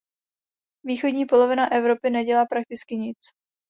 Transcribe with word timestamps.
Východní 0.83 1.25
polovina 1.25 1.71
Evropy 1.73 2.09
nedělá 2.09 2.45
prakticky 2.45 2.97
nic. 2.97 3.17